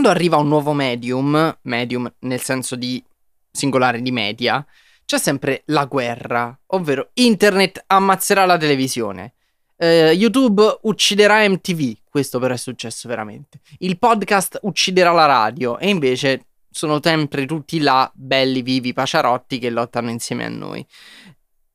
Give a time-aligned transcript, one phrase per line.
[0.00, 3.04] quando arriva un nuovo medium, medium nel senso di
[3.52, 4.64] singolare di media,
[5.04, 9.34] c'è sempre la guerra, ovvero internet ammazzerà la televisione.
[9.76, 13.60] Uh, YouTube ucciderà MTV, questo però è successo veramente.
[13.80, 19.68] Il podcast ucciderà la radio e invece sono sempre tutti là, belli, vivi, paciarotti che
[19.68, 20.86] lottano insieme a noi.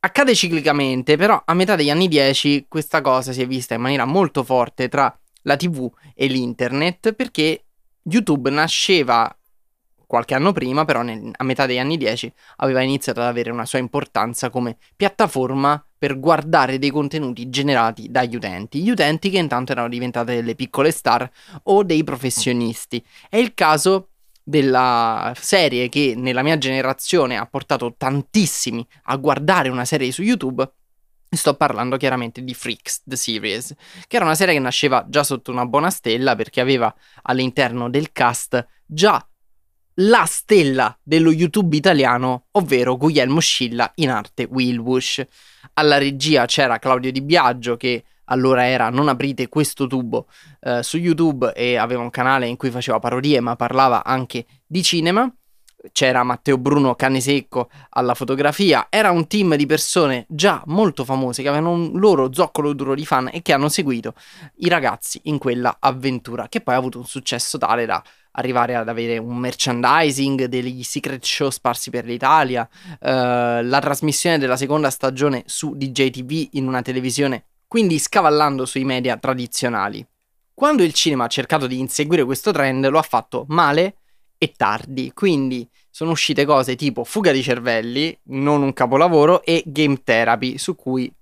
[0.00, 4.06] Accade ciclicamente, però a metà degli anni 10 questa cosa si è vista in maniera
[4.06, 7.62] molto forte tra la TV e l'internet perché
[8.10, 9.32] YouTube nasceva
[10.06, 13.66] qualche anno prima, però nel, a metà degli anni 10 aveva iniziato ad avere una
[13.66, 19.72] sua importanza come piattaforma per guardare dei contenuti generati dagli utenti, gli utenti che intanto
[19.72, 21.30] erano diventate delle piccole star
[21.64, 23.04] o dei professionisti.
[23.28, 24.08] È il caso
[24.42, 30.66] della serie che nella mia generazione ha portato tantissimi a guardare una serie su YouTube.
[31.30, 33.74] Sto parlando chiaramente di Freaks, The Series,
[34.06, 38.12] che era una serie che nasceva già sotto una buona stella perché aveva all'interno del
[38.12, 39.22] cast già
[40.00, 45.22] la stella dello YouTube italiano, ovvero Guglielmo Scilla in arte Will Bush.
[45.74, 50.28] Alla regia c'era Claudio Di Biagio che allora era Non aprite questo tubo
[50.60, 54.82] eh, su YouTube e aveva un canale in cui faceva parodie ma parlava anche di
[54.82, 55.30] cinema.
[55.92, 61.48] C'era Matteo Bruno Canesecco alla fotografia, era un team di persone già molto famose che
[61.48, 64.14] avevano un loro zoccolo duro di fan e che hanno seguito
[64.56, 68.88] i ragazzi in quella avventura, che poi ha avuto un successo tale da arrivare ad
[68.88, 72.68] avere un merchandising degli secret show sparsi per l'Italia,
[73.00, 78.84] eh, la trasmissione della seconda stagione su DJ TV in una televisione, quindi scavallando sui
[78.84, 80.04] media tradizionali.
[80.54, 83.98] Quando il cinema ha cercato di inseguire questo trend lo ha fatto male
[84.38, 90.00] e tardi, quindi sono uscite cose tipo Fuga di cervelli, non un capolavoro, e Game
[90.04, 91.12] Therapy, su cui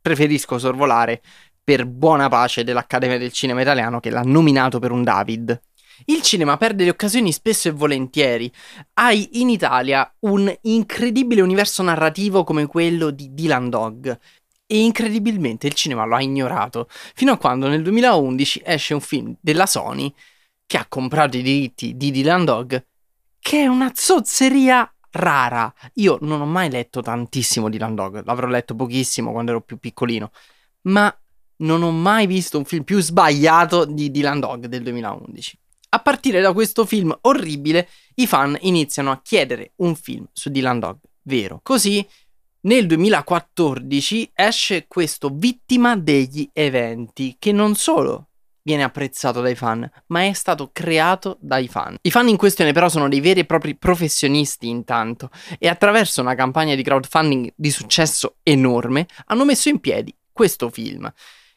[0.00, 1.22] preferisco sorvolare
[1.62, 5.60] per buona pace dell'Accademia del Cinema Italiano che l'ha nominato per un David.
[6.06, 8.50] Il cinema perde le occasioni spesso e volentieri.
[8.94, 14.18] Hai in Italia un incredibile universo narrativo come quello di Dylan Dog.
[14.66, 19.36] E incredibilmente il cinema lo ha ignorato, fino a quando nel 2011 esce un film
[19.40, 20.12] della Sony
[20.72, 22.82] che ha comprato i diritti di Dylan Dog,
[23.38, 25.70] che è una zozzeria rara.
[25.96, 30.30] Io non ho mai letto tantissimo Dylan Dog, l'avrò letto pochissimo quando ero più piccolino,
[30.84, 31.14] ma
[31.56, 35.58] non ho mai visto un film più sbagliato di Dylan Dog del 2011.
[35.90, 40.78] A partire da questo film orribile, i fan iniziano a chiedere un film su Dylan
[40.78, 41.60] Dog vero.
[41.62, 42.02] Così
[42.60, 48.28] nel 2014 esce questo Vittima degli eventi, che non solo
[48.62, 51.96] viene apprezzato dai fan, ma è stato creato dai fan.
[52.02, 56.34] I fan in questione però sono dei veri e propri professionisti intanto e attraverso una
[56.34, 61.12] campagna di crowdfunding di successo enorme hanno messo in piedi questo film.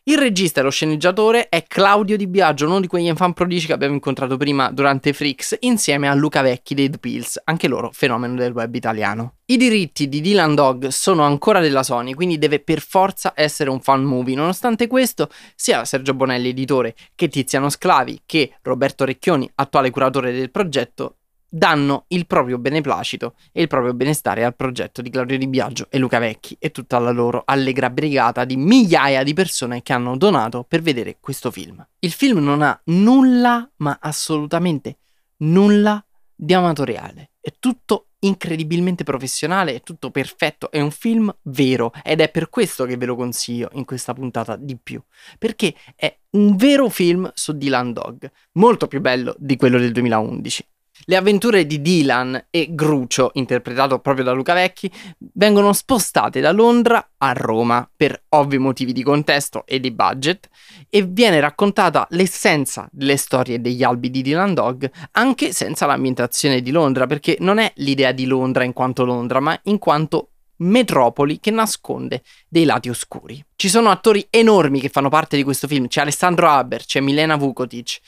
[0.07, 3.73] Il regista e lo sceneggiatore è Claudio Di Biagio, uno di quegli infan prodigi che
[3.73, 8.35] abbiamo incontrato prima durante Freaks, insieme a Luca Vecchi dei The Pills, anche loro fenomeno
[8.35, 9.37] del web italiano.
[9.45, 13.81] I diritti di Dylan Dog sono ancora della Sony, quindi deve per forza essere un
[13.81, 14.35] fan movie.
[14.35, 20.51] Nonostante questo, sia Sergio Bonelli, editore, che Tiziano Sclavi, che Roberto Recchioni, attuale curatore del
[20.51, 21.15] progetto,
[21.55, 25.97] danno il proprio beneplacito e il proprio benestare al progetto di Claudio Di Biagio e
[25.99, 30.65] Luca Vecchi e tutta la loro allegra brigata di migliaia di persone che hanno donato
[30.67, 31.85] per vedere questo film.
[31.99, 34.97] Il film non ha nulla, ma assolutamente
[35.37, 36.03] nulla
[36.35, 37.31] di amatoriale.
[37.39, 42.83] È tutto incredibilmente professionale, è tutto perfetto, è un film vero ed è per questo
[42.83, 45.01] che ve lo consiglio in questa puntata di più,
[45.37, 50.67] perché è un vero film su Dylan Dog, molto più bello di quello del 2011.
[51.07, 54.91] Le avventure di Dylan e Grucio, interpretato proprio da Luca Vecchi,
[55.33, 60.49] vengono spostate da Londra a Roma per ovvi motivi di contesto e di budget
[60.89, 66.71] e viene raccontata l'essenza delle storie degli albi di Dylan Dog anche senza l'ambientazione di
[66.71, 71.51] Londra, perché non è l'idea di Londra in quanto Londra, ma in quanto metropoli che
[71.51, 73.45] nasconde dei lati oscuri.
[73.55, 77.35] Ci sono attori enormi che fanno parte di questo film, c'è Alessandro Haber, c'è Milena
[77.35, 77.99] Vukotic.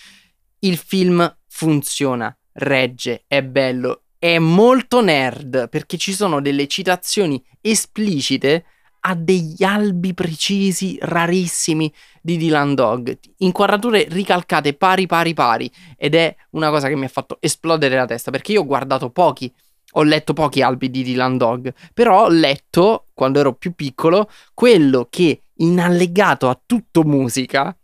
[0.60, 8.66] Il film funziona regge, è bello, è molto nerd perché ci sono delle citazioni esplicite
[9.02, 16.36] a degli albi precisi, rarissimi di Dylan Dog, inquadrature ricalcate pari pari pari ed è
[16.52, 19.54] una cosa che mi ha fatto esplodere la testa perché io ho guardato pochi,
[19.92, 25.08] ho letto pochi albi di Dylan Dog, però ho letto, quando ero più piccolo, quello
[25.10, 27.76] che in allegato a tutto musica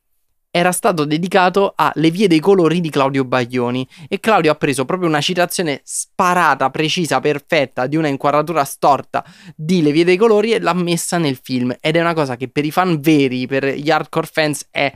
[0.56, 4.86] era stato dedicato a Le vie dei colori di Claudio Baglioni e Claudio ha preso
[4.86, 10.52] proprio una citazione sparata, precisa, perfetta di una inquadratura storta di Le vie dei colori
[10.52, 13.66] e l'ha messa nel film ed è una cosa che per i fan veri, per
[13.66, 14.96] gli hardcore fans è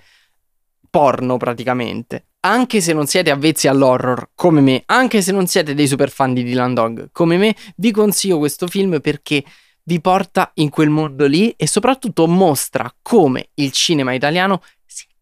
[0.91, 2.27] porno praticamente.
[2.41, 6.35] anche se non siete avvezzi all'horror come me, anche se non siete dei super fan
[6.35, 9.43] di Dylan Dog come me, vi consiglio questo film perché
[9.87, 14.61] vi porta in quel mondo lì e soprattutto mostra come il cinema italiano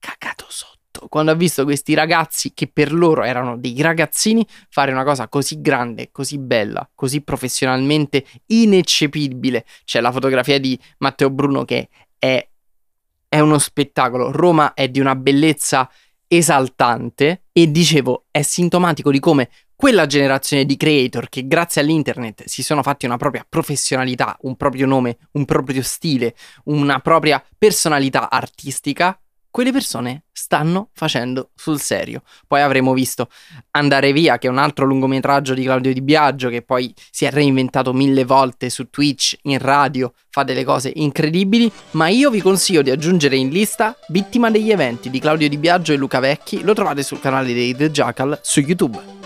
[0.05, 5.03] cagato sotto quando ha visto questi ragazzi che per loro erano dei ragazzini fare una
[5.03, 9.65] cosa così grande, così bella, così professionalmente ineccepibile.
[9.83, 12.47] C'è la fotografia di Matteo Bruno che è,
[13.27, 14.31] è uno spettacolo.
[14.31, 15.89] Roma è di una bellezza
[16.27, 22.63] esaltante e dicevo è sintomatico di come quella generazione di creator che grazie all'internet si
[22.63, 26.33] sono fatti una propria professionalità, un proprio nome, un proprio stile,
[26.65, 29.19] una propria personalità artistica,
[29.55, 32.23] quelle persone stanno facendo sul serio.
[32.45, 33.29] Poi avremo visto
[33.71, 37.31] Andare via, che è un altro lungometraggio di Claudio Di Biagio, che poi si è
[37.31, 42.81] reinventato mille volte su Twitch, in radio, fa delle cose incredibili, ma io vi consiglio
[42.81, 46.73] di aggiungere in lista Vittima degli eventi di Claudio Di Biagio e Luca Vecchi, lo
[46.73, 49.24] trovate sul canale dei The Jackal su YouTube.